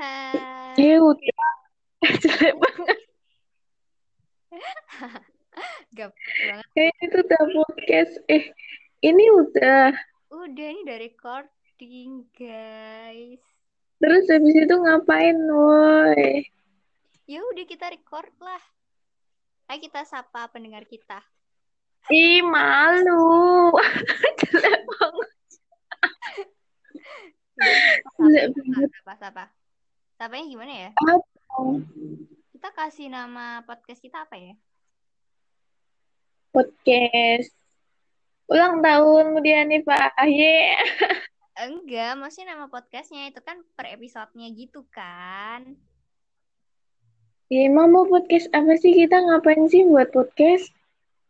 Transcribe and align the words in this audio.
Hai. 0.00 0.96
Udah. 0.96 1.52
Jelek 2.24 2.56
banget. 2.56 2.98
Gap 6.00 6.12
banget. 6.16 6.66
Eh 6.72 6.88
itu 7.04 7.20
udah 7.20 7.42
podcast. 7.52 8.16
Eh 8.24 8.48
ini 9.04 9.28
udah. 9.28 9.92
Udah 10.32 10.66
ini 10.72 10.88
udah 10.88 10.98
recording, 11.04 12.24
guys. 12.32 13.44
Terus 14.00 14.24
habis 14.32 14.56
itu 14.56 14.72
ngapain, 14.72 15.36
woi? 15.36 16.48
Ya 17.28 17.44
udah 17.44 17.64
kita 17.68 17.92
record 17.92 18.32
lah. 18.40 18.64
Ayo 19.68 19.84
kita 19.84 20.08
sapa 20.08 20.48
pendengar 20.48 20.88
kita. 20.88 21.20
Ih, 22.08 22.40
malu. 22.40 23.76
Jelek 24.48 24.80
banget. 24.80 25.30
Jelek 28.16 28.48
banget. 28.56 28.88
Sapa, 29.20 29.59
Sapanya 30.20 30.52
gimana 30.52 30.74
ya? 30.76 30.90
Kita 32.52 32.68
kasih 32.76 33.08
nama 33.08 33.64
podcast 33.64 34.04
kita 34.04 34.28
apa 34.28 34.36
ya? 34.36 34.52
Podcast. 36.52 37.56
Ulang 38.44 38.84
tahun 38.84 39.32
Mudiani 39.32 39.80
Pak 39.80 40.12
Aye. 40.20 40.76
Enggak, 41.64 42.20
maksudnya 42.20 42.52
nama 42.52 42.68
podcastnya 42.68 43.32
itu 43.32 43.40
kan 43.40 43.64
per 43.72 43.96
episodenya 43.96 44.52
gitu 44.52 44.84
kan. 44.92 45.80
Ya, 47.48 47.64
emang 47.64 47.88
mau 47.88 48.04
podcast 48.04 48.52
apa 48.52 48.76
sih? 48.76 48.92
Kita 48.92 49.24
ngapain 49.24 49.72
sih 49.72 49.88
buat 49.88 50.12
podcast? 50.12 50.68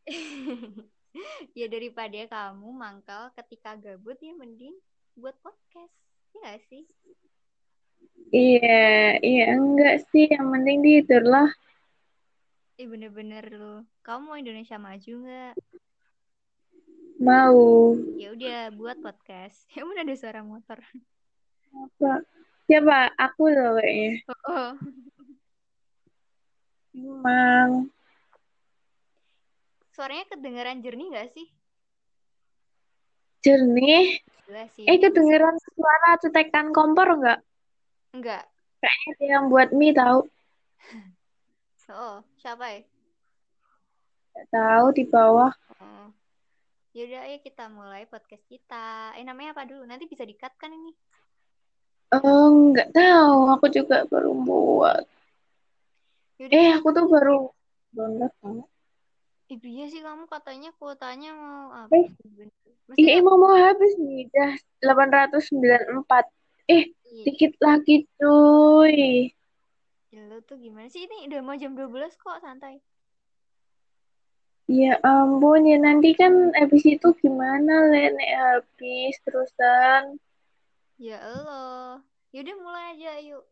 ya 1.59 1.71
daripada 1.71 2.27
kamu 2.27 2.75
mangkal 2.75 3.31
ketika 3.39 3.79
gabut 3.79 4.19
ya 4.19 4.35
mending 4.35 4.75
buat 5.15 5.39
podcast. 5.47 5.95
Iya 6.35 6.59
gak 6.59 6.59
sih? 6.67 6.91
Iya, 8.31 9.19
iya 9.19 9.45
enggak 9.59 10.07
sih. 10.15 10.31
Yang 10.31 10.47
penting 10.55 10.79
tidur 10.87 11.23
lah. 11.27 11.49
Eh 12.79 12.87
bener-bener 12.87 13.45
lu. 13.51 13.83
Kamu 14.07 14.31
mau 14.31 14.39
Indonesia 14.39 14.79
maju 14.79 15.13
nggak? 15.27 15.55
Mau. 17.21 17.93
Ya 18.17 18.33
udah 18.33 18.59
buat 18.73 18.97
podcast. 19.03 19.67
Ya 19.77 19.85
udah 19.85 20.03
ada 20.07 20.15
suara 20.17 20.41
motor. 20.41 20.79
Apa? 21.75 22.25
Siapa? 22.71 23.13
Aku 23.19 23.51
loh 23.51 23.77
kayaknya. 23.83 24.25
Oh, 24.47 24.73
Emang. 26.95 27.91
suaranya 29.91 30.25
kedengeran 30.33 30.81
jernih 30.81 31.13
gak 31.13 31.29
sih? 31.37 31.47
Jernih. 33.45 34.17
Gila 34.49 34.65
sih. 34.73 34.89
Eh, 34.89 34.97
kedengeran 34.97 35.61
suara 35.61 36.11
cetekan 36.25 36.73
kompor 36.73 37.21
enggak? 37.21 37.45
Enggak. 38.11 38.45
Kayaknya 38.81 39.11
ada 39.13 39.25
yang 39.39 39.45
buat 39.49 39.69
mie 39.73 39.95
tahu. 39.95 40.21
Oh, 41.91 42.23
siapa 42.39 42.71
ya? 42.71 42.87
Nggak 44.31 44.47
tahu 44.55 44.87
di 44.95 45.03
bawah. 45.11 45.51
Oh. 45.83 46.07
Yaudah, 46.95 47.27
ayo 47.27 47.43
kita 47.43 47.67
mulai 47.67 48.07
podcast 48.07 48.47
kita. 48.47 49.11
Eh, 49.19 49.27
namanya 49.27 49.59
apa 49.59 49.67
dulu? 49.67 49.83
Nanti 49.83 50.07
bisa 50.07 50.23
di-cut 50.23 50.55
kan 50.55 50.71
ini? 50.71 50.95
Oh, 52.15 52.71
nggak 52.71 52.95
tahu. 52.95 53.59
Aku 53.59 53.67
juga 53.75 54.07
baru 54.07 54.31
buat. 54.39 55.03
Yaudah, 56.39 56.55
Eh, 56.55 56.71
aku 56.79 56.89
tuh 56.95 57.07
baru 57.11 57.51
download 57.91 58.31
tahu. 58.39 58.63
eh, 59.51 59.59
iya 59.67 59.91
sih 59.91 59.99
kamu 59.99 60.31
katanya 60.31 60.71
kuotanya 60.79 61.35
mau 61.35 61.75
apa? 61.75 61.91
Eh, 61.91 62.07
sih? 62.07 62.31
Bener. 62.87 62.95
Iya, 62.95 63.19
mau 63.27 63.35
mau 63.35 63.59
habis 63.59 63.99
nih. 63.99 64.31
Dah 64.31 64.55
894. 64.79 66.31
Eh, 66.71 66.95
dikit 67.11 67.53
lagi 67.59 68.07
cuy. 68.19 69.31
lo 70.31 70.39
tuh 70.47 70.59
gimana 70.59 70.87
sih? 70.87 71.07
Ini 71.07 71.31
udah 71.31 71.41
mau 71.43 71.59
jam 71.59 71.75
12 71.75 72.15
kok, 72.15 72.39
santai. 72.43 72.79
Ya 74.71 74.95
ampun, 75.03 75.67
ya 75.67 75.83
nanti 75.83 76.15
kan 76.15 76.55
habis 76.55 76.87
itu 76.87 77.11
gimana, 77.19 77.91
Le? 77.91 78.15
Nek 78.15 78.33
habis 78.39 79.19
terusan. 79.27 80.23
Ya 80.95 81.19
Allah. 81.19 82.07
Yaudah 82.31 82.57
mulai 82.63 82.85
aja, 82.95 83.19
yuk. 83.19 83.43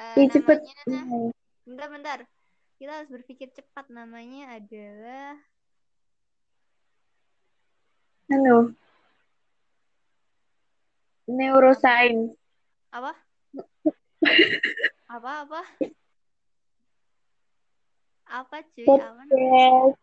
Eh, 0.00 0.24
Ih, 0.24 0.28
cepet. 0.32 0.64
namanya, 0.88 1.36
bentar-bentar. 1.68 2.18
Kita 2.80 2.90
harus 2.96 3.12
berpikir 3.12 3.52
cepat. 3.52 3.92
Namanya 3.92 4.56
adalah 4.56 5.36
Anu, 8.32 8.72
neuroscience. 11.26 12.34
apa? 12.90 13.12
Apa 18.24 18.58
cuy? 18.74 18.86
Apa 18.88 18.98
namanya? 18.98 19.30
Podcast, 19.30 19.98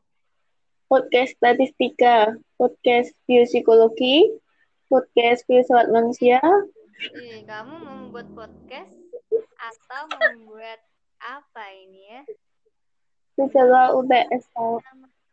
podcast 0.87 1.31
statistika, 1.35 2.15
podcast 2.55 3.09
biopsikologi, 3.25 4.31
podcast 4.87 5.43
filsafat 5.45 5.87
manusia, 5.89 6.39
Eh, 7.01 7.41
kamu 7.41 7.81
mau 7.81 7.97
membuat 7.97 8.29
podcast 8.37 8.93
atau 9.57 10.03
membuat 10.13 10.77
apa 11.17 11.63
ini 11.73 12.01
ya? 12.07 12.21
setelah 13.33 13.89
UTS 13.97 14.45
tahu. 14.53 14.77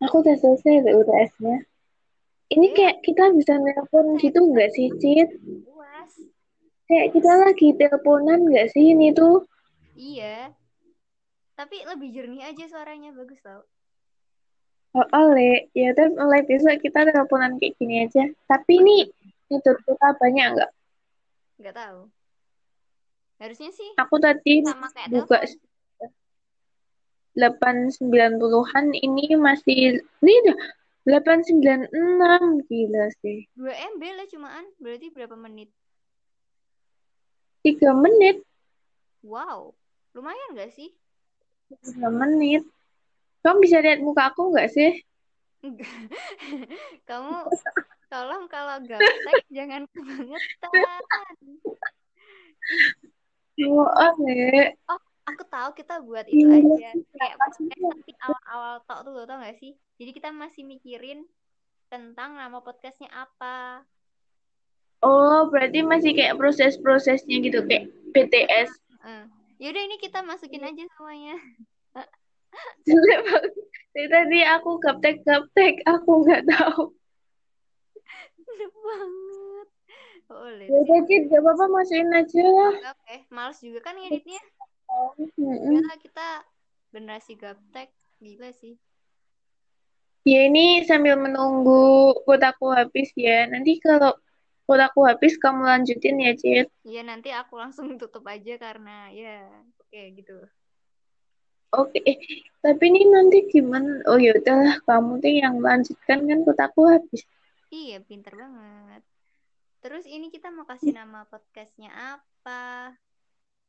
Aku 0.00 0.24
udah 0.24 0.32
selesai 0.32 0.80
deh 0.80 0.94
UTS-nya. 0.96 1.60
Ini 2.48 2.66
Iya. 2.66 2.74
kayak 2.74 2.96
kita 3.04 3.24
bisa 3.36 3.60
nelpon 3.60 4.16
gitu 4.16 4.40
nggak 4.40 4.70
sih, 4.72 4.88
Cit? 4.96 5.28
Kayak 6.88 7.08
kita 7.12 7.32
lagi 7.36 7.68
teleponan 7.76 8.48
nggak 8.48 8.72
sih 8.72 8.96
ini 8.96 9.12
tuh? 9.12 9.44
Iya. 9.92 10.56
Tapi 11.52 11.84
lebih 11.84 12.08
jernih 12.16 12.48
aja 12.48 12.64
suaranya 12.64 13.12
bagus 13.12 13.44
tau. 13.44 13.60
Oh, 14.96 15.04
oleh. 15.12 15.68
Ya, 15.76 15.92
tapi 15.92 16.16
mulai 16.16 16.48
besok 16.48 16.80
kita 16.80 17.04
teleponan 17.04 17.60
kayak 17.60 17.76
gini 17.76 18.08
aja. 18.08 18.24
Tapi 18.48 18.80
ini 18.80 19.04
itu 19.52 19.70
kita 19.84 20.08
banyak 20.16 20.46
nggak? 20.56 20.70
Nggak 21.60 21.76
tahu. 21.76 22.00
Harusnya 23.38 23.70
sih 23.70 23.90
Aku 24.00 24.16
tadi 24.18 24.64
sama 24.64 24.88
kayak 24.90 25.12
buka 25.12 25.44
telepon. 25.44 25.66
890-an 27.38 28.86
ini 28.98 29.38
masih 29.38 30.02
ini 30.02 30.34
udah 30.42 30.58
896 31.22 32.66
gila 32.66 33.06
sih. 33.22 33.46
2 33.54 33.70
MB 33.94 34.02
lah 34.02 34.26
cumaan. 34.26 34.64
Berarti 34.82 35.06
berapa 35.14 35.36
menit? 35.38 35.70
3 37.62 37.92
menit, 37.94 38.42
Wow. 39.22 39.74
Lumayan 40.14 40.54
nggak 40.54 40.72
sih? 40.72 40.94
3 41.68 42.08
menit. 42.08 42.62
Kamu 43.42 43.58
bisa 43.62 43.82
lihat 43.82 44.00
muka 44.02 44.30
aku 44.30 44.54
nggak 44.54 44.70
sih? 44.70 44.92
Kamu 47.08 47.34
tolong 48.08 48.46
kalau 48.46 48.78
gaptek 48.86 49.42
jangan 49.56 49.84
kebangetan. 49.90 50.70
Oh. 53.66 53.90
Oh, 54.86 55.00
aku 55.26 55.42
tahu 55.50 55.68
kita 55.74 55.98
buat 55.98 56.30
itu 56.30 56.46
Iya, 56.46 56.62
aja. 56.62 56.90
Kayak 57.18 57.36
podcast 57.42 57.74
tapi 57.74 58.12
awal-awal 58.22 58.74
tok 58.86 59.00
tuh, 59.02 59.26
tau 59.26 59.38
gak 59.42 59.58
sih? 59.58 59.74
Jadi 59.98 60.10
kita 60.14 60.30
masih 60.30 60.62
mikirin 60.62 61.26
tentang 61.90 62.38
nama 62.38 62.62
podcastnya 62.62 63.10
apa. 63.10 63.82
Oh, 64.98 65.46
berarti 65.50 65.86
masih 65.86 66.12
kayak 66.14 66.34
proses-prosesnya 66.34 67.38
gitu 67.38 67.62
kayak 67.66 67.86
BTS. 68.10 68.70
Eh, 69.06 69.24
Yaudah 69.62 69.82
ini 69.86 69.96
kita 70.02 70.22
masukin 70.22 70.66
aja 70.66 70.82
semuanya. 70.94 71.38
Dari 73.94 74.08
tadi 74.10 74.38
aku 74.46 74.78
gaptek-gaptek, 74.82 75.82
aku 75.86 76.10
nggak 76.26 76.42
tahu. 76.50 76.94
Enak 78.38 78.72
banget. 78.74 79.68
Boleh. 80.28 80.66
Ya 80.66 80.76
udah, 80.82 81.00
Cid, 81.08 81.22
gak 81.30 81.40
apa-apa 81.40 81.64
masukin 81.72 82.10
aja 82.12 82.42
lah. 82.44 82.74
Oke, 82.92 83.16
males 83.32 83.58
juga 83.62 83.80
kan 83.80 83.94
ngeditnya. 83.96 84.42
Mm-mm. 85.38 85.82
Udah 85.82 85.98
kita 86.02 86.28
generasi 86.90 87.32
gaptek. 87.38 87.94
Gila 88.18 88.50
sih. 88.50 88.74
Ya 90.26 90.50
ini 90.50 90.84
sambil 90.84 91.16
menunggu 91.16 92.12
kotaku 92.26 92.74
habis 92.74 93.08
ya. 93.16 93.46
Nanti 93.48 93.80
kalau 93.80 94.12
kotaku 94.68 95.08
habis 95.08 95.40
kamu 95.40 95.64
lanjutin 95.64 96.20
ya, 96.20 96.32
Cid. 96.36 96.68
Iya 96.84 97.00
nanti 97.08 97.32
aku 97.32 97.56
langsung 97.56 97.96
tutup 97.96 98.28
aja 98.28 98.60
karena 98.60 99.08
ya 99.08 99.48
oke 99.80 100.00
gitu. 100.20 100.36
Oke, 101.68 102.00
eh, 102.04 102.16
tapi 102.64 102.84
ini 102.88 103.08
nanti 103.08 103.44
gimana? 103.48 104.00
Oh 104.08 104.16
ya 104.16 104.32
udahlah, 104.36 104.80
kamu 104.88 105.20
tuh 105.20 105.32
yang 105.32 105.56
lanjutkan 105.60 106.24
kan 106.24 106.38
kotaku 106.44 106.80
habis. 106.88 107.24
Iya 107.68 108.00
pinter 108.04 108.32
banget. 108.32 109.04
Terus 109.84 110.04
ini 110.08 110.32
kita 110.32 110.48
mau 110.48 110.64
kasih 110.64 110.96
nama 110.96 111.28
podcastnya 111.28 111.92
apa? 111.92 112.96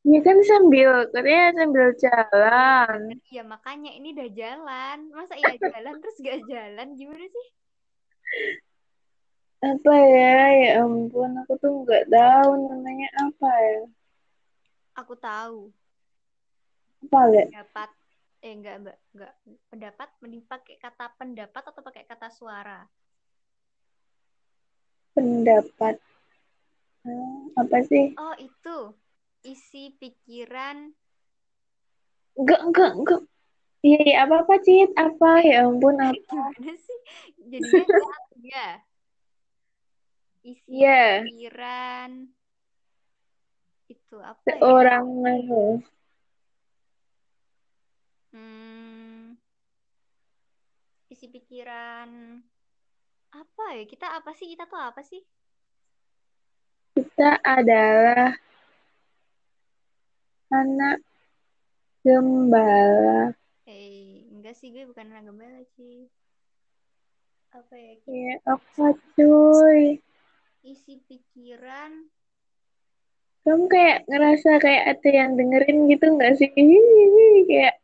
Ya 0.00 0.20
kan 0.24 0.40
sambil, 0.48 1.12
katanya 1.12 1.60
sambil 1.60 1.86
jalan. 2.00 3.00
Ya 3.28 3.42
makanya 3.44 3.92
ini 3.92 4.16
udah 4.16 4.28
jalan. 4.32 4.98
Masa 5.12 5.36
iya 5.36 5.60
jalan 5.60 6.00
terus 6.00 6.16
gak 6.24 6.40
jalan? 6.48 6.88
Gimana 6.96 7.24
sih? 7.28 7.46
Apa 9.60 9.92
ya? 9.92 10.36
Ya 10.56 10.70
ampun, 10.80 11.30
aku 11.36 11.52
tuh 11.60 11.84
nggak 11.84 12.08
tahu 12.08 12.50
namanya 12.64 13.08
apa 13.20 13.48
ya. 13.68 13.80
Aku 14.96 15.14
tahu. 15.20 15.68
Apa 17.04 17.20
Le? 17.28 17.42
Pendapat. 17.52 17.90
Eh, 18.40 18.52
enggak, 18.56 18.74
enggak, 18.80 18.98
enggak. 19.12 19.32
Pendapat 19.68 20.08
mending 20.24 20.44
pakai 20.48 20.80
kata 20.80 21.12
pendapat 21.20 21.60
atau 21.60 21.82
pakai 21.84 22.04
kata 22.08 22.32
suara? 22.32 22.88
Pendapat. 25.12 26.00
Hmm, 27.04 27.52
apa 27.60 27.84
sih? 27.84 28.16
Oh, 28.16 28.32
itu. 28.40 28.96
Isi 29.44 29.92
pikiran. 30.00 30.96
Enggak, 32.40 32.60
enggak, 32.64 32.92
enggak. 32.96 33.20
Iya, 33.80 33.98
iya, 34.04 34.16
apa-apa, 34.24 34.54
Cit? 34.64 34.92
Apa? 34.96 35.40
Ya 35.44 35.68
ampun, 35.68 35.96
apa? 36.00 36.12
Gimana 36.56 36.72
sih? 36.76 36.98
Jadinya 37.48 37.84
enggak, 37.84 38.20
ya. 38.40 38.68
Isi 40.44 40.76
Iya, 40.76 40.90
pikiran. 40.94 42.10
Itu 43.92 44.16
apa 44.32 44.52
ya? 44.56 44.76
seorang 44.80 45.06
anu. 45.32 45.82
Hmm, 48.32 49.36
isi 51.12 51.26
pikiran. 51.34 52.10
Apa 53.40 53.64
ya? 53.78 53.84
Kita 53.92 54.06
apa 54.18 54.30
sih? 54.38 54.46
Kita 54.52 54.64
tuh 54.70 54.78
apa 54.90 55.02
sih? 55.10 55.20
Kita 56.94 57.30
adalah 57.42 58.30
anak 60.58 61.00
gembala. 62.04 63.32
Eh, 63.74 64.28
enggak 64.34 64.54
sih 64.58 64.68
gue 64.74 64.84
bukan 64.90 65.06
anak 65.10 65.24
gembala 65.28 65.60
sih. 65.76 65.96
Apa 67.52 67.76
ya? 67.76 67.94
Ya, 68.06 68.34
apa 68.52 68.86
cuy? 69.16 69.82
Isi 70.60 71.00
pikiran. 71.00 72.08
Kamu 73.40 73.64
kayak 73.66 74.04
ngerasa 74.04 74.60
kayak 74.60 74.84
ada 74.92 75.08
yang 75.10 75.32
dengerin 75.32 75.88
gitu 75.88 76.06
nggak 76.12 76.36
sih? 76.36 76.52
Kayak 77.48 77.80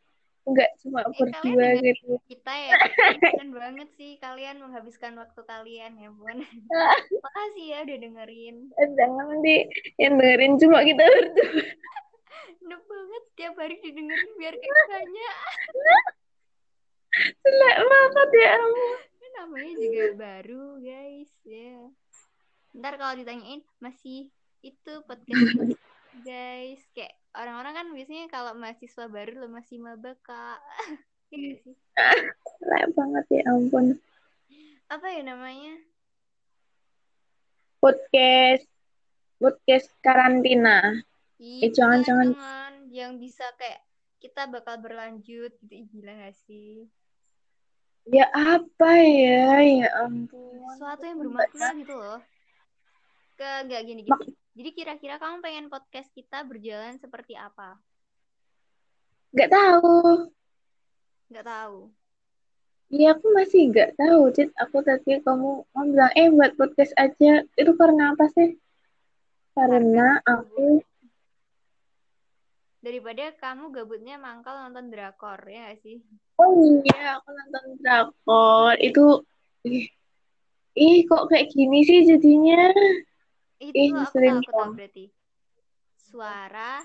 nggak 0.46 0.70
cuma 0.78 1.00
Eh, 1.02 1.10
berdua 1.16 1.68
gitu. 1.80 2.20
kita 2.28 2.52
ya? 2.54 2.76
Keren 3.18 3.50
banget 3.50 3.88
sih 3.96 4.20
kalian 4.20 4.60
menghabiskan 4.60 5.16
waktu 5.16 5.40
kalian 5.42 5.96
ya, 5.96 6.12
Bun. 6.12 6.44
Makasih 7.24 7.66
ya 7.66 7.78
udah 7.82 7.98
dengerin. 7.98 8.56
Jangan 8.76 9.24
nanti 9.32 9.54
yang 9.96 10.20
dengerin 10.20 10.54
cuma 10.60 10.84
kita 10.84 11.02
berdua. 11.02 11.50
Enak 12.60 12.82
banget 12.84 13.22
tiap 13.34 13.54
hari 13.56 13.76
didengerin 13.80 14.32
biar 14.36 14.54
kayak 14.54 14.84
banyak. 14.86 15.34
Jelek 17.40 17.76
banget 17.80 18.28
ya 18.36 18.50
ampun. 18.60 18.98
Namanya 19.36 19.72
juga 19.76 20.04
baru, 20.16 20.64
guys. 20.80 21.32
Ya. 21.44 21.80
Ntar 22.76 23.00
kalau 23.00 23.16
ditanyain 23.16 23.64
masih 23.80 24.28
itu 24.60 24.92
podcast 25.08 25.32
guys. 26.28 26.80
Kayak 26.92 27.16
orang-orang 27.32 27.72
kan 27.74 27.86
biasanya 27.92 28.26
kalau 28.28 28.52
mahasiswa 28.52 29.04
baru 29.08 29.32
lo 29.40 29.48
masih 29.48 29.80
maba 29.80 30.12
kak. 30.20 30.60
Iya 31.26 31.58
sih? 31.58 31.74
Jelek 32.62 32.94
banget 32.94 33.26
ya 33.34 33.42
ampun. 33.50 33.98
Apa 34.86 35.10
ya 35.10 35.26
namanya? 35.26 35.74
Podcast 37.82 38.62
podcast 39.42 39.90
karantina. 39.98 41.02
Ih, 41.42 41.66
Eh, 41.66 41.74
jangan, 41.74 42.06
jangan. 42.06 42.30
jangan. 42.30 42.72
Yang 42.94 43.12
bisa 43.18 43.42
kayak 43.58 43.82
kita 44.22 44.46
bakal 44.46 44.78
berlanjut 44.78 45.50
gitu. 45.66 45.90
Gila 45.90 46.14
gak 46.14 46.38
sih? 46.46 46.86
Ya 48.06 48.30
apa 48.30 48.90
ya? 49.02 49.66
Ya 49.66 49.88
ampun. 50.06 50.62
Sesuatu 50.78 51.02
yang 51.02 51.18
bermakna 51.26 51.74
gitu 51.74 51.94
loh. 51.98 52.22
Ke 53.36 53.68
nggak 53.68 53.82
gini 53.84 54.00
gini. 54.08 54.26
Jadi 54.56 54.70
kira-kira 54.72 55.20
kamu 55.20 55.44
pengen 55.44 55.66
podcast 55.68 56.08
kita 56.16 56.40
berjalan 56.48 56.96
seperti 56.96 57.36
apa? 57.36 57.76
Nggak 59.36 59.52
tahu. 59.52 60.32
Nggak 61.28 61.44
tahu. 61.44 61.78
Iya 62.88 63.12
aku 63.12 63.26
masih 63.36 63.60
nggak 63.68 63.92
tahu, 64.00 64.20
Cit. 64.32 64.48
Aku 64.56 64.80
tadi 64.80 65.20
kamu 65.20 65.68
kamu 65.68 65.86
bilang, 65.92 66.12
eh 66.16 66.28
buat 66.32 66.52
podcast 66.56 66.96
aja. 66.96 67.44
Itu 67.52 67.76
karena 67.76 68.16
apa 68.16 68.24
sih? 68.32 68.56
Karena 69.52 70.24
aku 70.24 70.80
Daripada 72.86 73.34
kamu 73.34 73.74
gabutnya 73.74 74.14
mangkal 74.14 74.62
nonton 74.62 74.94
drakor, 74.94 75.42
ya 75.50 75.74
gak 75.74 75.82
sih? 75.82 75.98
Oh 76.38 76.54
iya, 76.86 77.18
aku 77.18 77.34
nonton 77.34 77.64
drakor. 77.82 78.78
Itu, 78.78 79.26
ih, 79.66 79.90
ih 80.78 81.02
kok 81.02 81.26
kayak 81.26 81.50
gini 81.50 81.82
sih 81.82 82.06
jadinya? 82.06 82.70
Itu 83.56 83.72
Ih, 83.72 83.90
aku 83.96 84.16
tahu, 84.20 84.38
aku 84.40 84.52
tahu 84.52 84.70
berarti. 84.76 85.04
Suara, 85.96 86.84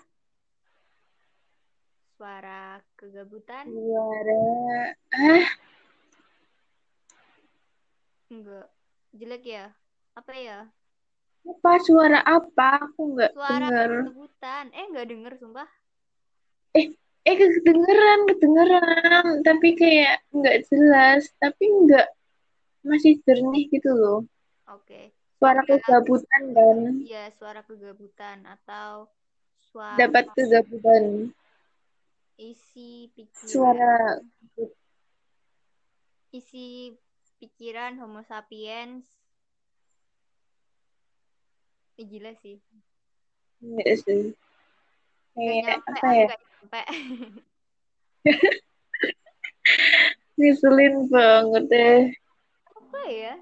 suara 2.15 2.79
kegabutan, 2.95 3.65
Suara, 3.67 4.43
ah, 5.15 5.47
enggak. 8.31 8.67
Jelek 9.11 9.43
ya? 9.43 9.65
Apa 10.15 10.31
ya? 10.39 10.59
apa 11.41 11.71
suara 11.83 12.19
apa? 12.23 12.69
Aku 12.87 13.17
nggak 13.17 13.31
Suara 13.35 13.67
dengar. 13.67 13.89
kegabutan. 13.89 14.65
Eh, 14.71 14.85
nggak 14.91 15.07
denger, 15.11 15.33
sumpah. 15.41 15.69
Eh, 16.77 17.35
kedengeran, 17.37 18.19
kedengeran. 18.29 19.25
Tapi 19.43 19.67
kayak 19.75 20.23
nggak 20.31 20.57
jelas. 20.71 21.27
Tapi 21.37 21.63
nggak, 21.67 22.07
masih 22.87 23.19
jernih 23.25 23.67
gitu 23.69 23.91
loh. 23.93 24.19
Oke. 24.71 25.20
Suara 25.41 25.65
kegabutan 25.65 26.43
kan. 26.53 26.77
Iya, 27.01 27.33
suara 27.33 27.65
kegabutan 27.65 28.45
atau 28.45 29.09
suara 29.73 29.97
Dapat 29.97 30.25
kegabutan. 30.37 31.33
isi 32.37 33.09
pikiran. 33.17 33.49
Suara, 33.49 34.21
isi 36.29 36.93
pikiran 37.41 37.97
Homo 37.97 38.21
sapiens. 38.21 39.05
Ih, 41.97 42.05
gila 42.05 42.37
sih. 42.37 42.61
nggak 43.65 43.93
sih. 44.05 44.23
Kayak 45.33 45.81
apa 45.89 46.07
ya? 46.13 46.27
Ngeselin 50.37 50.95
banget 51.13 51.63
deh. 51.73 52.01
Apa 52.77 53.01
ya? 53.09 53.33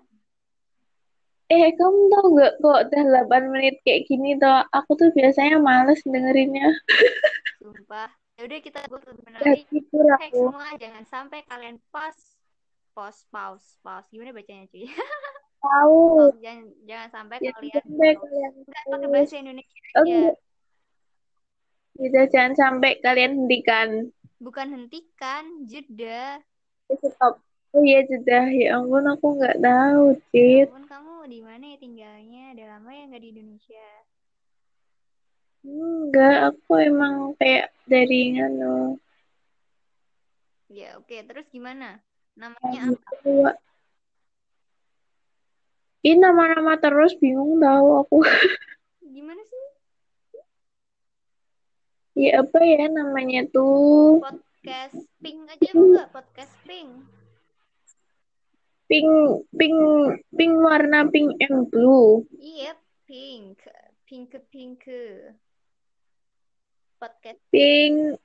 Eh, 1.50 1.74
kamu 1.74 2.00
tau 2.14 2.26
nggak 2.30 2.54
kok 2.62 2.80
udah 2.94 3.04
8 3.10 3.44
menit 3.50 3.82
kayak 3.82 4.06
gini 4.06 4.38
toh? 4.38 4.62
Aku 4.70 4.94
tuh 4.94 5.10
biasanya 5.18 5.58
males 5.58 5.98
dengerinnya. 6.06 6.70
Sumpah. 7.58 8.10
Ya 8.38 8.46
udah 8.46 8.60
kita 8.62 8.80
gue 8.86 9.00
Ya 9.02 9.50
Hey 9.50 9.66
aku. 9.66 10.46
semua 10.46 10.78
jangan 10.78 11.04
sampai 11.10 11.42
kalian 11.50 11.82
pause, 11.90 12.38
pause, 12.94 13.26
pause, 13.34 13.82
pause. 13.82 14.06
Gimana 14.14 14.30
bacanya 14.30 14.70
cuy? 14.70 14.86
Tahu. 15.66 16.38
Jangan 16.38 16.66
jangan 16.86 17.10
sampai 17.18 17.36
Ya 17.42 17.52
kalian 17.58 17.82
sampai 17.82 18.12
kalian 18.16 18.52
Enggak 18.64 18.84
pakai 18.86 19.08
bahasa 19.10 19.36
Indonesia 19.42 19.78
Oh, 19.98 20.06
aja. 20.06 20.22
Gitu, 22.00 22.20
jangan 22.32 22.54
sampai 22.56 22.92
kalian 23.02 23.32
hentikan. 23.44 23.90
Bukan 24.40 24.68
hentikan, 24.72 25.66
jeda. 25.66 26.40
Stop. 26.94 27.42
Oh 27.70 27.86
iya, 27.86 28.02
sudah. 28.10 28.46
Ya 28.50 28.82
ampun, 28.82 29.06
aku 29.06 29.38
nggak 29.38 29.62
tahu, 29.62 30.18
Ya 30.18 30.22
Cit. 30.34 30.68
ampun 30.74 30.86
kamu 30.90 31.14
di 31.30 31.40
mana 31.46 31.64
ya 31.70 31.78
tinggalnya? 31.78 32.44
Udah 32.58 32.68
lama 32.78 32.90
ya 32.90 33.04
nggak 33.06 33.22
di 33.22 33.30
Indonesia. 33.30 33.88
Enggak, 35.60 36.38
aku 36.56 36.72
emang 36.80 37.36
kayak 37.38 37.70
dari 37.86 38.34
nganu. 38.34 38.96
Ya 40.72 40.98
oke. 40.98 41.14
Terus 41.14 41.46
gimana? 41.52 42.00
Namanya 42.34 42.96
apa? 42.96 43.52
Ini 46.00 46.16
nama-nama 46.16 46.80
terus 46.80 47.12
bingung 47.20 47.60
tahu 47.60 48.08
aku. 48.08 48.18
Gimana 49.16 49.44
sih? 49.44 49.64
Ya 52.16 52.40
apa 52.40 52.60
ya 52.64 52.88
namanya 52.88 53.44
tuh? 53.52 54.24
Podcast 54.24 54.96
Pink 55.20 55.44
aja 55.52 55.70
enggak? 55.76 56.08
Podcast 56.16 56.56
Pink. 56.64 57.19
Pink, 58.90 59.46
pink, 59.54 59.78
pink 60.34 60.54
warna 60.66 61.06
pink 61.14 61.38
and 61.46 61.70
blue. 61.70 62.26
Iya, 62.36 62.74
pink. 63.06 63.62
Pink 64.10 64.34
pink. 64.50 64.84
Podcast 67.00 67.40
Pink, 67.54 68.20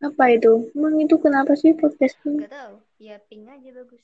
apa 0.00 0.32
itu? 0.32 0.72
Emang 0.72 0.96
itu 0.96 1.20
kenapa 1.20 1.52
sih 1.52 1.76
podcast 1.76 2.16
pink? 2.24 2.48
Gak 2.48 2.56
tahu. 2.56 2.80
Ya 2.96 3.20
pink 3.20 3.44
aja 3.52 3.68
bagus. 3.68 4.00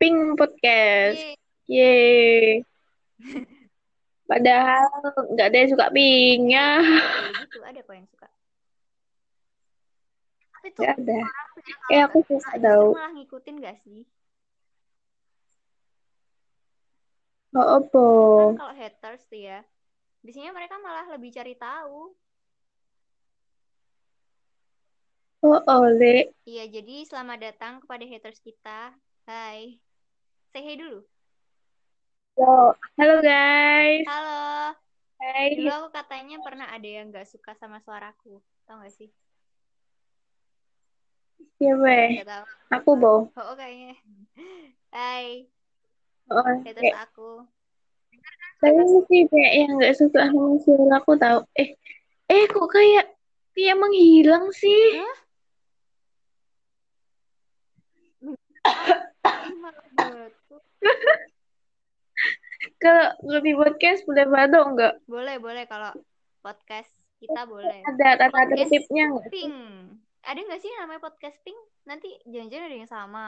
Pink 0.00 0.40
podcast. 0.40 1.20
Yeay. 1.68 2.64
Yeay. 2.64 3.44
Padahal 4.24 4.88
nggak 5.36 5.46
ada 5.52 5.56
yang 5.60 5.68
suka 5.68 5.86
pink 5.92 6.42
ya. 6.48 6.80
Kayak 6.80 7.32
gitu 7.44 7.60
ada 7.60 7.80
kok 7.84 7.94
yang 8.00 8.08
suka. 8.08 8.28
Tapi 10.60 10.68
tuh 10.76 10.84
Nggak 10.84 10.96
ada. 11.00 11.18
ya 11.88 11.96
Eh 11.96 12.00
aku 12.04 12.18
suka 12.28 12.52
tahu. 12.60 12.86
malah 12.92 13.12
ngikutin 13.16 13.56
gak 13.64 13.76
sih? 13.80 14.00
Oh, 17.50 17.66
apa? 17.82 17.98
kan 18.38 18.54
kalau 18.60 18.74
haters 18.78 19.22
tuh 19.26 19.40
ya 19.40 19.58
biasanya 20.22 20.52
mereka 20.54 20.76
malah 20.78 21.06
lebih 21.10 21.32
cari 21.34 21.54
tahu 21.58 22.12
Oh, 25.42 25.56
oleh. 25.66 26.28
iya 26.44 26.68
jadi 26.68 26.94
selamat 27.08 27.38
datang 27.40 27.74
kepada 27.82 28.04
haters 28.04 28.38
kita 28.44 28.92
hai 29.26 29.80
say 30.52 30.60
hey 30.62 30.76
dulu 30.76 31.00
Halo, 32.36 32.76
halo 33.00 33.14
guys. 33.24 34.04
halo 34.06 34.76
Hai. 35.20 35.56
dulu 35.56 35.70
aku 35.72 35.88
katanya 35.98 36.36
pernah 36.44 36.68
ada 36.70 36.88
yang 36.88 37.08
nggak 37.10 37.26
suka 37.28 37.52
sama 37.56 37.80
suaraku 37.82 38.38
tau 38.68 38.78
gak 38.84 38.92
sih 38.94 39.08
Siapa? 41.60 41.94
Gak 42.22 42.28
tahu 42.28 42.44
Aku, 42.70 42.90
Bo. 42.96 43.14
oh 43.34 43.54
kayaknya 43.58 43.94
hai 44.94 45.46
Oh, 46.30 46.46
kayak, 46.62 47.10
aku 47.10 47.42
tapi 48.60 48.84
sih 49.08 49.24
kayak 49.32 49.52
yang 49.56 49.72
nggak 49.80 49.96
suka 49.96 50.28
sama 50.28 50.60
suara 50.60 51.00
aku 51.00 51.16
tahu. 51.16 51.40
Eh, 51.56 51.72
eh 52.28 52.44
kok 52.44 52.68
kayak 52.68 53.08
dia 53.56 53.72
menghilang 53.72 54.52
sih? 54.52 55.00
Hah? 55.00 55.16
Kalau 62.80 63.06
lebih 63.24 63.56
podcast 63.56 64.04
boleh 64.04 64.28
bantu 64.28 64.60
nggak? 64.76 64.94
boleh 65.08 65.36
boleh 65.40 65.64
kalau 65.64 65.92
podcast 66.44 66.92
kita 67.16 67.48
boleh 67.48 67.80
Ada 67.88 68.28
tata 68.28 68.40
tertibnya 68.52 69.04
nggak? 69.08 69.28
pink 69.32 69.56
ada 70.24 70.40
nggak 70.40 70.60
sih 70.60 70.72
namanya 70.78 71.00
podcast 71.00 71.38
pink 71.40 71.56
nanti 71.88 72.08
jangan-jangan 72.28 72.66
ada 72.68 72.76
yang 72.76 72.90
sama 72.90 73.26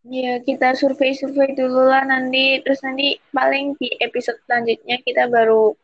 Iya, 0.00 0.40
kita 0.40 0.72
survei-survei 0.80 1.52
dulu 1.52 1.84
lah 1.84 2.08
nanti. 2.08 2.56
Terus 2.64 2.80
nanti 2.80 3.20
paling 3.36 3.76
di 3.76 3.92
episode 4.00 4.40
selanjutnya 4.48 4.96
kita 5.04 5.28
baru 5.28 5.76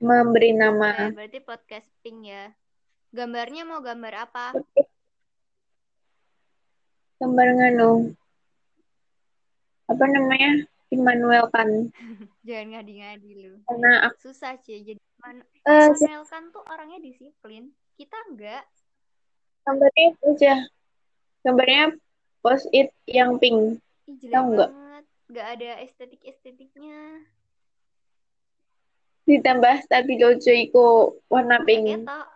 memberi 0.00 0.56
nama. 0.56 1.12
berarti 1.12 1.44
podcast 1.44 1.84
pink 2.00 2.24
ya 2.24 2.48
gambarnya 3.12 3.68
mau 3.68 3.84
gambar 3.84 4.14
apa 4.24 4.56
Gambar 7.20 7.48
nganu. 7.52 8.16
Apa 9.92 10.04
namanya? 10.08 10.64
Immanuel 10.88 11.44
kan. 11.52 11.68
jangan 12.48 12.80
ngadi-ngadi 12.80 13.30
lu 13.44 13.52
Karena 13.68 14.08
aku 14.08 14.32
susah 14.32 14.56
sih 14.64 14.80
jadi 14.80 15.02
man 15.20 15.36
eh, 15.68 15.88
Immanuel 15.92 16.24
kan 16.26 16.48
tuh 16.50 16.64
orangnya 16.64 16.98
disiplin 16.98 17.72
kita 17.94 18.16
enggak 18.28 18.64
gambarnya 19.60 20.04
itu 20.16 20.24
aja. 20.34 20.54
Gambarnya 21.40 21.84
post 22.40 22.66
it 22.72 22.88
yang 23.04 23.36
pink. 23.36 23.76
Ih, 24.08 24.16
jelek 24.18 24.32
Tahu 24.34 24.46
nggak? 24.56 24.70
banget 24.72 25.04
nggak 25.30 25.46
ada 25.56 25.70
estetik 25.84 26.20
estetiknya 26.26 27.22
Ditambah 29.28 29.86
stabilo 29.86 30.34
iku 30.34 31.14
warna 31.30 31.62
kayak 31.62 31.66
pink. 31.68 31.86
ketok 32.02 32.26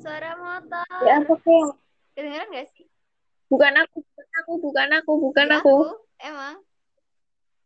suara 0.00 0.32
motor 0.34 0.86
Ya 1.06 1.14
apa 1.22 1.34
yang 1.46 1.68
kedengeran 2.14 2.48
gak 2.52 2.68
sih 2.74 2.86
bukan 3.46 3.74
aku, 3.84 4.00
bukan 4.00 4.28
aku, 4.40 4.52
bukan 4.64 4.88
aku, 4.96 5.12
bukan 5.20 5.46
Ya, 5.46 5.56
aku. 5.60 5.76
emang 6.24 6.56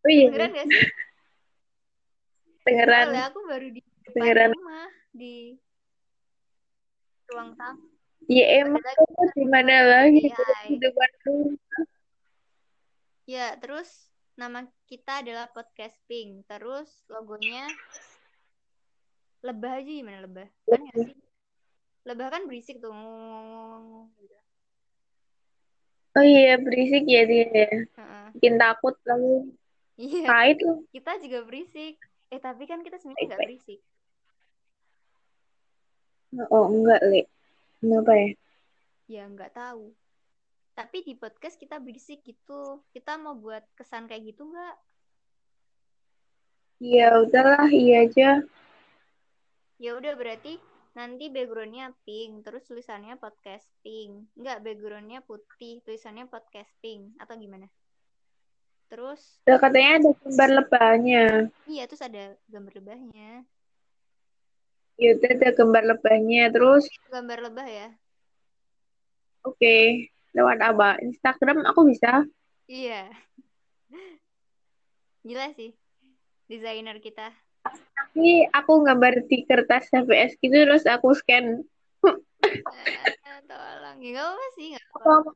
Oh 0.06 0.10
iya, 0.10 0.30
kedengeran 0.30 0.50
gak 0.54 0.66
sih 0.70 0.84
dengeran. 2.62 3.06
Soalnya 3.06 3.24
aku 3.30 3.40
baru 3.46 3.66
di 3.70 3.80
Dengeran. 4.06 4.50
rumah 4.54 4.86
di 5.10 5.34
ruang 7.26 7.50
tamu. 7.54 7.86
Ya 8.26 8.46
emang 8.58 8.82
aku 8.82 9.02
di 9.34 9.44
mana 9.46 9.74
lagi 9.82 10.30
Iya. 10.30 10.46
di 10.66 10.76
depan 10.78 11.10
rumah. 11.26 11.82
Ya, 13.26 13.46
terus 13.58 13.90
nama 14.34 14.62
kita 14.86 15.22
adalah 15.22 15.50
podcast 15.50 15.94
Pink. 16.06 16.46
Terus 16.46 16.90
logonya 17.06 17.66
lebah 19.42 19.78
aja 19.78 19.90
gimana 19.90 20.22
lebah? 20.22 20.46
Kan 20.66 20.80
nggak 20.82 20.96
sih? 21.06 21.14
Lebah 22.02 22.26
kan 22.30 22.42
berisik 22.46 22.78
tuh. 22.78 22.94
Gitu. 24.18 24.38
Oh 26.16 26.24
iya 26.24 26.58
berisik 26.58 27.04
ya 27.06 27.22
dia 27.26 27.46
ya. 27.46 27.66
Heeh. 27.94 28.26
Bikin 28.38 28.54
takut 28.58 28.94
lalu 29.06 29.54
Iya, 29.96 30.28
pahit 30.28 30.60
loh. 30.60 30.84
kita 30.92 31.16
juga 31.24 31.40
berisik. 31.48 31.96
Eh, 32.28 32.40
tapi 32.40 32.68
kan 32.68 32.84
kita 32.84 33.00
sebenarnya 33.00 33.32
nggak 33.32 33.48
berisik. 33.48 33.80
Oh 36.52 36.68
enggak 36.68 37.00
le. 37.08 37.24
Kenapa 37.80 38.12
ya? 38.12 38.28
Ya, 39.06 39.22
nggak 39.24 39.56
tahu. 39.56 39.94
Tapi 40.76 41.00
di 41.00 41.16
podcast 41.16 41.56
kita 41.56 41.80
berisik 41.80 42.20
gitu. 42.28 42.84
Kita 42.92 43.16
mau 43.16 43.32
buat 43.32 43.64
kesan 43.72 44.04
kayak 44.04 44.36
gitu 44.36 44.52
nggak? 44.52 44.76
Ya 46.84 47.16
udahlah 47.16 47.72
iya 47.72 48.04
aja. 48.04 48.44
Ya 49.80 49.96
udah 49.96 50.12
berarti 50.12 50.60
nanti 50.92 51.32
backgroundnya 51.32 51.96
pink, 52.04 52.44
terus 52.44 52.68
tulisannya 52.68 53.16
podcast 53.16 53.64
pink. 53.80 54.28
Enggak, 54.36 54.60
backgroundnya 54.60 55.24
putih, 55.24 55.80
tulisannya 55.84 56.28
podcast 56.28 56.68
pink 56.84 57.16
atau 57.16 57.36
gimana? 57.40 57.68
Terus 58.86 59.20
Udah 59.46 59.58
katanya 59.58 59.90
ada 59.98 60.10
gambar 60.22 60.50
lebahnya. 60.62 61.24
iya 61.66 61.82
terus 61.90 62.02
ada 62.02 62.38
gambar 62.46 62.72
lebahnya. 62.78 63.42
Ya 64.96 65.12
udah 65.12 65.30
ada 65.36 65.48
gambar 65.52 65.82
lebahnya. 65.92 66.42
Terus 66.54 66.84
Gambar 67.10 67.38
lebah 67.50 67.66
ya? 67.66 67.88
oke 69.42 69.76
lewat 70.34 70.58
apa? 70.58 70.98
Instagram 71.02 71.62
aku 71.66 71.86
bisa. 71.86 72.26
Iya. 72.66 73.06
Gila 75.22 75.50
sih 75.54 75.74
desainer 76.46 76.98
kita. 77.02 77.30
Tapi 77.66 78.46
aku 78.54 78.86
gambar 78.86 79.26
di 79.26 79.42
kertas 79.42 79.90
HVS 79.90 80.38
gitu 80.38 80.54
terus 80.54 80.86
aku 80.86 81.10
scan. 81.14 81.66
Eh, 83.46 83.54
tolong. 83.54 83.96
Ya 84.02 84.10
nggak 84.10 84.26
apa 84.34 84.46
sih, 84.58 84.66
nggak 84.74 84.84
apa. 84.90 85.30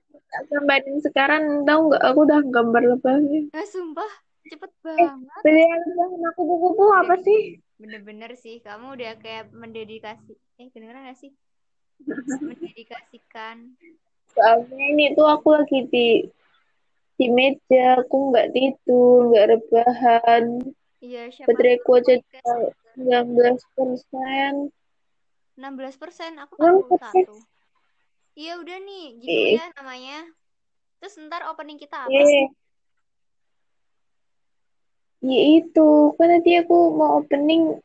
Gambarin 0.50 0.99
sekarang 0.99 1.45
tahu 1.62 1.81
nggak 1.95 2.02
aku 2.02 2.19
udah 2.26 2.40
gambar 2.43 2.83
lebahnya. 2.97 3.40
Nah, 3.55 3.67
sumpah 3.71 4.11
cepet 4.50 4.73
banget. 4.83 5.40
Pilihan 5.47 5.79
lebahan 5.87 6.23
aku 6.35 6.40
buku-buku 6.43 6.85
apa 6.90 7.14
sih? 7.23 7.40
Bener-bener 7.79 8.35
sih, 8.35 8.59
kamu 8.59 8.99
udah 8.99 9.14
kayak 9.23 9.55
mendedikasi. 9.55 10.35
Eh, 10.59 10.69
kedengeran 10.75 11.07
gak 11.07 11.23
sih? 11.23 11.33
Mendedikasikan 12.50 13.79
Soalnya 14.35 14.85
ini 14.95 15.14
tuh 15.14 15.26
aku 15.26 15.55
lagi 15.55 15.87
di 15.90 16.25
di 17.21 17.26
meja, 17.29 18.00
aku 18.00 18.33
nggak 18.33 18.50
tidur, 18.57 19.29
nggak 19.29 19.49
rebahan. 19.52 20.45
Iya, 21.05 21.29
siapa 21.29 21.52
Bateraiku 21.52 22.00
aja 22.00 22.17
podcast 22.17 22.73
19 22.97 23.61
persen. 23.76 24.52
16 25.61 26.00
persen, 26.00 26.33
aku 26.40 26.57
16%. 26.57 27.50
41. 28.40 28.42
Iya 28.42 28.52
udah 28.56 28.78
nih, 28.80 29.06
gitu 29.20 29.40
Eh. 29.47 29.52
ya 29.61 29.66
namanya. 29.76 30.18
Terus 30.97 31.14
ntar 31.20 31.44
opening 31.44 31.76
kita 31.76 32.09
apa? 32.09 32.11
Iya. 32.11 32.49
Ya 35.20 35.40
itu, 35.61 35.90
kan 36.16 36.28
tadi 36.30 36.50
aku 36.56 36.76
mau 36.97 37.20
opening. 37.20 37.76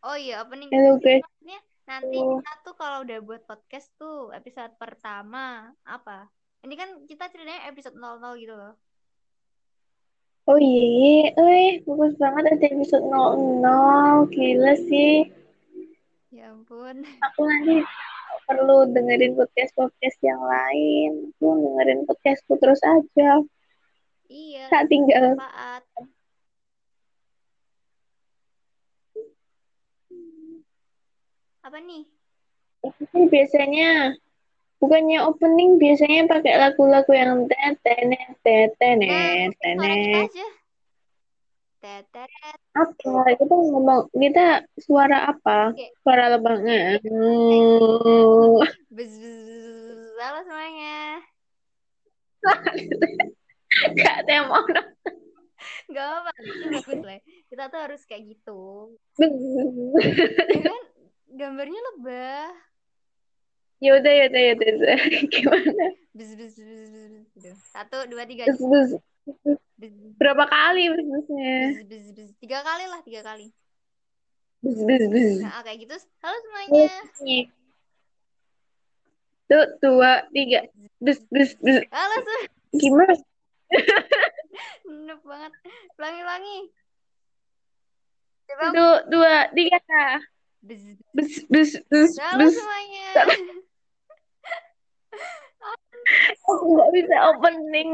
Oh 0.00 0.14
iya, 0.14 0.46
opening 0.46 0.70
Hello 0.70 0.94
guys. 0.96 1.18
maksudnya 1.18 1.58
nanti 1.84 2.16
Oh. 2.16 2.38
kita 2.38 2.52
tuh 2.62 2.74
kalau 2.78 3.02
udah 3.02 3.18
buat 3.20 3.42
podcast 3.42 3.90
tuh 3.96 4.30
episode 4.30 4.70
pertama 4.78 5.74
apa? 5.82 6.30
Ini 6.62 6.74
kan 6.74 6.88
kita 7.04 7.28
ceritanya 7.28 7.66
episode 7.66 7.98
00 7.98 8.38
gitu 8.38 8.54
loh. 8.54 8.78
Oh 10.44 10.60
iya, 10.60 11.32
eh 11.32 11.80
bagus 11.82 12.14
banget 12.14 12.52
ada 12.52 12.66
episode 12.68 13.04
00. 13.08 14.28
Gila 14.30 14.74
sih. 14.78 15.24
Ya 16.30 16.52
ampun. 16.52 17.00
Aku 17.00 17.40
nanti 17.42 17.80
perlu 18.44 18.88
dengerin 18.92 19.34
podcast-podcast 19.36 20.18
yang 20.24 20.40
lain. 20.40 21.10
Aku 21.36 21.46
dengerin 21.58 22.00
podcastku 22.08 22.54
terus 22.60 22.80
aja. 22.84 23.40
Iya, 24.28 24.64
Tak 24.72 24.88
tinggal. 24.88 25.36
manfaat. 25.36 25.84
Apa 31.64 31.78
nih? 31.80 32.04
Ini 32.84 33.22
biasanya 33.32 33.90
bukannya 34.76 35.18
opening 35.24 35.80
biasanya 35.80 36.28
pakai 36.28 36.60
lagu-lagu 36.60 37.08
yang 37.16 37.48
suara 37.48 37.72
kita 37.80 38.68
tenet 38.76 40.28
aja. 40.28 40.46
Tetet. 41.80 42.63
Apa 42.74 43.38
kita 43.38 43.54
ngomong 43.54 44.10
kita 44.10 44.66
suara 44.82 45.30
apa 45.30 45.70
Kayak- 45.78 45.94
suara 46.02 46.24
lebangan. 46.34 46.98
Bzz, 48.90 49.14
bzz, 49.14 49.14
bzz. 49.14 50.18
Halo 50.18 50.40
semuanya. 50.42 50.98
gak 53.98 54.14
ada 54.24 54.32
yang 54.32 54.46
mau 54.50 54.64
Gak 55.84 56.00
apa-apa, 56.00 56.30
itu 56.40 56.64
bagus 56.72 57.00
lah. 57.04 57.20
Kita 57.46 57.62
tuh 57.68 57.80
harus 57.80 58.02
kayak 58.08 58.24
gitu. 58.34 58.62
Ya 60.50 60.60
kan? 60.64 60.82
Gambarnya 61.34 61.80
lebah. 61.92 62.48
Yaudah, 63.84 64.12
yaudah, 64.12 64.40
yaudah, 64.50 64.66
yaudah. 64.70 64.98
Gimana? 65.34 65.86
Satu, 67.68 67.98
dua, 68.08 68.24
tiga. 68.24 68.48
Bus, 68.48 68.60
bus. 68.64 69.60
Berapa 70.20 70.46
kali 70.46 70.86
bis-bisnya? 70.86 71.54
Bis, 71.66 71.82
bis, 71.90 72.06
bis. 72.14 72.30
Tiga 72.38 72.62
kali 72.62 72.84
lah, 72.86 73.00
tiga 73.02 73.20
kali. 73.26 73.50
Bis, 74.62 74.78
bis, 74.86 75.04
bis. 75.10 75.42
Nah, 75.42 75.60
kayak 75.66 75.78
gitu. 75.82 75.96
Halo 76.22 76.36
semuanya. 76.46 76.86
Satu, 79.44 79.60
dua, 79.82 80.12
tiga. 80.30 80.60
Bis, 81.02 81.18
bis, 81.26 81.50
bis. 81.58 81.82
Halo 81.90 82.14
semuanya. 82.22 82.48
Gimana? 82.74 83.14
Enak 84.88 85.20
banget. 85.26 85.52
Pelangi-pelangi. 85.98 86.58
Satu, 88.46 88.86
dua, 89.10 89.34
tiga. 89.52 89.78
Bis, 90.62 90.82
bis, 91.12 91.32
bis, 91.50 91.70
bis. 91.90 92.10
Halo 92.22 92.46
semuanya. 92.46 93.06
Aku 96.44 96.76
nggak 96.76 96.90
bisa 96.92 97.16
opening. 97.32 97.90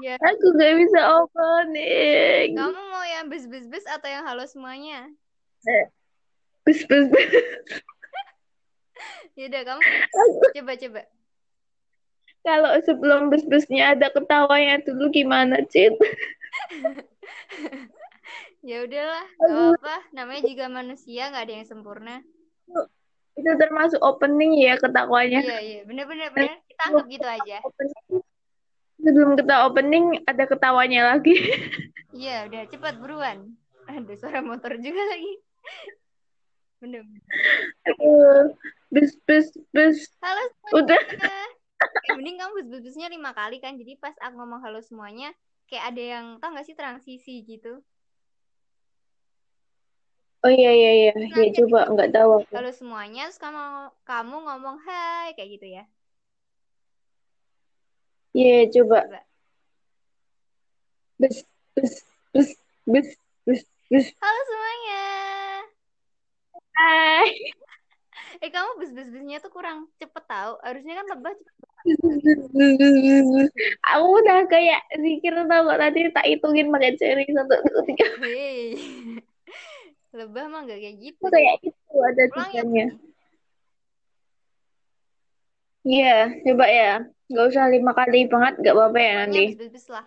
Iya. 0.00 0.16
Aku 0.20 0.46
nggak 0.56 0.74
bisa 0.80 1.00
opening. 1.20 2.56
Kamu 2.56 2.80
mau 2.88 3.04
yang 3.04 3.28
bus 3.28 3.44
bus 3.44 3.68
bus 3.68 3.84
atau 3.84 4.08
yang 4.08 4.24
halo 4.24 4.48
semuanya? 4.48 5.08
Bus, 6.64 6.80
bus, 6.88 7.06
bus. 7.12 7.30
Yaudah, 9.36 9.62
kamu 9.64 9.80
coba 10.56 10.72
coba. 10.76 11.02
Kalau 12.42 12.72
sebelum 12.82 13.30
bus-busnya 13.30 13.94
ada 13.94 14.10
ketawanya 14.10 14.82
dulu 14.82 15.12
gimana, 15.14 15.62
Cid? 15.68 15.94
Ya 18.62 18.86
udahlah, 18.86 19.26
gak 19.42 19.50
apa-apa. 19.50 19.96
Namanya 20.14 20.42
juga 20.46 20.70
manusia, 20.70 21.34
nggak 21.34 21.50
ada 21.50 21.54
yang 21.58 21.66
sempurna. 21.66 22.22
Itu 23.32 23.50
termasuk 23.56 24.00
opening 24.04 24.60
ya 24.60 24.76
ketawanya. 24.76 25.40
Iya 25.40 25.58
iya, 25.60 25.80
bener-bener 25.88 26.28
bener. 26.36 26.60
Kita 26.68 26.82
anggap 26.92 27.06
gitu 27.08 27.28
aja. 27.28 27.56
Opening. 27.64 28.20
Sebelum 29.02 29.30
kita 29.34 29.54
opening 29.66 30.04
ada 30.28 30.44
ketawanya 30.46 31.00
lagi. 31.16 31.36
Iya, 32.12 32.46
udah 32.46 32.62
cepat 32.68 32.94
buruan. 33.00 33.56
Ada 33.88 34.14
suara 34.20 34.44
motor 34.44 34.76
juga 34.78 35.00
lagi. 35.00 35.32
Bener. 36.78 37.02
Aduh, 37.88 38.52
bus, 38.92 39.16
bus, 39.24 39.48
bus. 39.72 39.98
Halo 40.20 40.42
Udah. 40.76 40.98
semuanya. 41.08 41.48
Eh, 41.82 42.14
mending 42.14 42.36
kamu 42.38 42.52
bus-busnya 42.68 43.08
lima 43.10 43.32
kali 43.34 43.58
kan. 43.58 43.74
Jadi 43.80 43.98
pas 43.98 44.14
aku 44.22 44.34
ngomong 44.38 44.60
halo 44.62 44.78
semuanya, 44.84 45.34
kayak 45.66 45.94
ada 45.94 46.02
yang 46.02 46.26
tau 46.38 46.54
gak 46.54 46.66
sih 46.66 46.76
transisi 46.78 47.42
gitu. 47.48 47.80
Oh 50.42 50.50
iya 50.50 50.74
iya 50.74 50.90
iya, 50.90 51.12
ya 51.38 51.54
coba 51.62 51.86
nggak 51.86 52.10
tahu 52.18 52.42
aku. 52.42 52.50
Halo 52.58 52.74
semuanya, 52.74 53.30
terus 53.30 53.38
kamu 53.38 53.94
kamu 54.02 54.36
ngomong 54.42 54.76
hai 54.82 55.38
kayak 55.38 55.50
gitu 55.54 55.66
ya. 55.70 55.84
Iya 58.34 58.66
coba. 58.74 59.06
Coba. 59.06 59.22
Bus, 61.22 61.46
bus, 61.78 61.94
bus, 62.34 62.48
bus, 62.90 63.08
bus, 63.46 63.60
bus. 63.86 64.06
Halo 64.18 64.40
semuanya. 64.50 65.04
Hai. 66.74 67.30
Eh 68.42 68.50
kamu 68.50 68.74
bus-bus-busnya 68.82 69.38
tuh 69.38 69.54
kurang 69.54 69.86
cepet 70.02 70.24
tau. 70.26 70.58
Harusnya 70.66 70.98
kan 70.98 71.06
lebah 71.14 71.30
cepet. 71.38 71.54
Bus, 71.86 71.98
bus, 72.02 72.18
bus, 72.18 72.40
bus, 72.50 72.70
bus, 72.74 72.94
bus, 72.98 73.26
bus. 73.30 73.50
Aku 73.94 74.06
udah 74.18 74.50
kayak 74.50 74.82
zikir 74.98 75.30
tau 75.46 75.62
gak 75.70 75.78
tadi 75.78 76.10
tak 76.10 76.26
hitungin 76.26 76.74
pakai 76.74 76.98
jari 76.98 77.22
satu 77.30 77.54
dua 77.62 77.82
tiga. 77.86 78.06
Hei. 78.18 78.74
Lebah 80.12 80.44
mah 80.52 80.68
gak 80.68 80.76
kayak 80.76 80.96
gitu. 81.00 81.24
Kayak 81.24 81.56
itu 81.64 81.96
ada 81.96 82.24
Ulang 82.36 82.70
ya. 82.76 82.86
Iya, 85.82 86.18
coba 86.44 86.66
ya. 86.68 86.92
Gak 87.32 87.46
usah 87.48 87.64
lima 87.72 87.96
kali 87.96 88.28
banget, 88.28 88.54
gak 88.60 88.74
apa-apa 88.76 88.98
ya 89.00 89.12
nanti. 89.24 89.56
bus-bus 89.56 89.88
lah. 89.88 90.06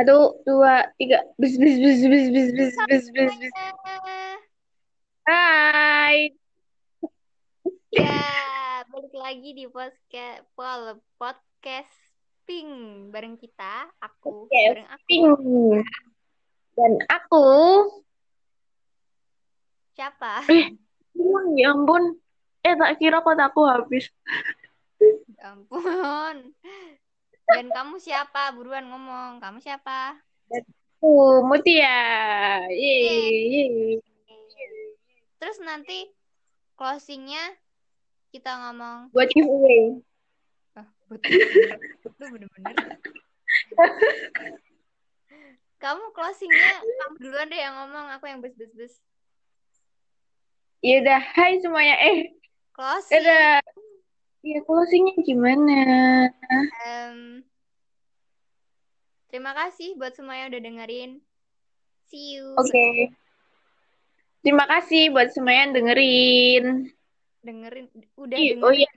Satu, 0.00 0.40
dua, 0.48 0.88
tiga. 0.96 1.20
Bus, 1.36 1.60
bus, 1.60 1.76
bus, 1.76 2.00
bus, 2.08 2.26
bus, 2.32 2.48
bus, 2.56 2.74
bus, 2.88 3.04
bus. 3.12 3.34
Eh, 3.36 4.36
Hai. 5.28 6.32
Ya, 7.92 8.24
balik 8.88 9.12
lagi 9.12 9.50
di 9.52 9.68
podcast 9.68 10.48
podcast 11.20 11.96
ping 12.48 13.12
bareng 13.12 13.36
kita, 13.36 13.92
aku 14.00 14.48
Podcast 14.48 14.72
bareng 14.72 14.88
aku. 14.88 15.04
Ping. 15.04 15.84
Dan 16.78 16.94
aku, 17.10 17.50
Siapa? 19.98 20.46
oh, 21.18 21.42
ya 21.58 21.74
ampun. 21.74 22.14
Eh, 22.62 22.78
tak 22.78 23.02
kira 23.02 23.18
kotaku 23.18 23.66
habis. 23.66 24.06
Ya 25.34 25.58
ampun. 25.58 26.54
Dan 27.50 27.66
kamu 27.74 27.98
siapa? 27.98 28.54
Buruan 28.54 28.86
ngomong. 28.86 29.42
Kamu 29.42 29.58
siapa? 29.58 30.22
Oh, 31.02 31.42
Mutia. 31.42 32.62
Yeay. 32.70 33.98
Terus 35.42 35.58
nanti 35.66 36.14
closingnya 36.78 37.42
kita 38.30 38.54
ngomong. 38.54 39.10
Buat 39.10 39.34
giveaway. 39.34 39.98
Ah, 40.78 40.86
betul. 41.10 41.42
Lu 42.22 42.26
bener-bener. 42.38 42.74
Kamu 45.78 46.10
closingnya 46.10 46.82
kamu 46.82 47.14
duluan 47.22 47.46
deh 47.46 47.60
yang 47.60 47.74
ngomong. 47.78 48.06
Aku 48.18 48.26
yang 48.26 48.42
bus-bus-bus. 48.42 48.98
Ya 50.82 51.02
udah, 51.02 51.20
hai 51.34 51.58
semuanya. 51.58 51.94
Eh, 52.02 52.34
Closing. 52.74 53.18
ada. 53.18 53.62
Ya, 54.42 54.58
closingnya 54.62 55.18
gimana? 55.22 55.78
Em, 56.86 57.42
terima 59.26 59.50
kasih 59.54 59.98
buat 59.98 60.14
semua 60.14 60.38
yang 60.38 60.54
udah 60.54 60.62
dengerin. 60.62 61.10
See 62.06 62.38
you. 62.38 62.54
Oke. 62.54 63.10
Terima 64.40 64.64
kasih 64.70 65.10
buat 65.10 65.34
semua 65.34 65.52
yang 65.52 65.74
dengerin. 65.74 66.94
Dengerin. 67.42 67.86
Udah 68.14 68.36
Ih, 68.38 68.54
dengerin. 68.54 68.62
oh 68.62 68.72
iya. 68.72 68.90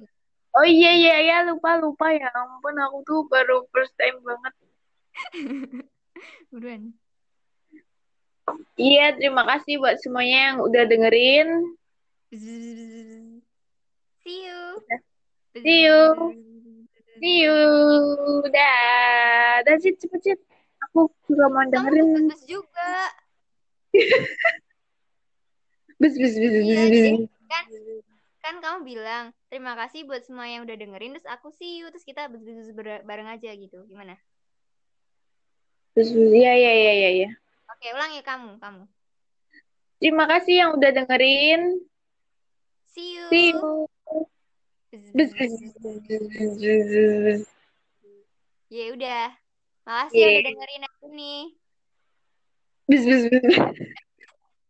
Oh 0.52 0.68
iya 0.68 0.92
iya 0.94 1.16
ya 1.24 1.38
lupa 1.48 1.80
lupa 1.80 2.12
ya 2.12 2.28
ampun 2.36 2.76
aku 2.76 2.98
tuh 3.08 3.20
baru 3.26 3.64
first 3.72 3.96
time 3.98 4.20
banget. 4.22 4.54
Buruan. 6.52 6.92
Iya 8.76 9.16
terima 9.16 9.46
kasih 9.46 9.80
buat 9.80 10.02
semuanya 10.02 10.54
yang 10.54 10.58
udah 10.66 10.84
dengerin. 10.90 11.78
See 14.22 14.48
you. 14.48 14.62
See 15.56 15.86
you. 15.86 16.02
See 17.22 17.46
you. 17.46 17.58
Dah, 18.50 19.62
dah 19.62 19.76
sih 19.78 19.94
cepet 19.94 20.20
sih. 20.26 20.36
Aku 20.90 21.14
juga 21.30 21.46
mau 21.54 21.62
dengerin. 21.70 22.32
bus 22.32 22.44
juga. 22.50 22.94
Bus 26.02 26.18
bus 26.18 26.34
bus 26.34 26.50
bus. 26.50 26.66
Iya, 26.66 26.90
bus. 26.90 27.30
kan 27.46 27.66
kan 28.42 28.58
kamu 28.58 28.90
bilang 28.90 29.30
terima 29.54 29.78
kasih 29.78 30.10
buat 30.10 30.26
semua 30.26 30.50
yang 30.50 30.66
udah 30.66 30.74
dengerin 30.74 31.14
terus 31.14 31.30
aku 31.30 31.54
see 31.54 31.78
you 31.78 31.94
terus 31.94 32.02
kita 32.02 32.26
bus 32.26 32.42
bus 32.42 32.74
bareng 33.06 33.30
aja 33.30 33.54
gitu. 33.54 33.86
Gimana? 33.86 34.18
Terus 35.92 36.10
ya 36.16 36.54
ya 36.56 36.72
ya 36.72 36.94
ya 36.96 37.10
ya. 37.26 37.30
Oke, 37.76 37.88
ulangi 37.92 38.22
kamu, 38.24 38.62
kamu. 38.64 38.84
Terima 40.00 40.26
kasih 40.26 40.56
yang 40.56 40.72
udah 40.80 40.92
dengerin. 40.96 41.84
See 42.92 43.20
you. 43.20 43.28
See 43.32 43.52
you. 43.52 43.88
Ya 48.72 48.86
udah. 48.96 49.26
Makasih 49.84 50.18
yeah. 50.20 50.32
udah 50.32 50.44
dengerin 50.48 50.84
aku 50.88 51.06
nih. 51.12 51.42
Bis 52.88 53.04
bis 53.04 53.24
bis. 53.28 53.46